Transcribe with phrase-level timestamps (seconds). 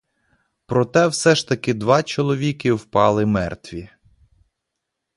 [0.65, 3.89] Проте все ж таки два чоловіки впали мертві.